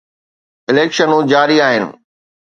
[0.71, 1.85] اليڪشنون جاري آهن.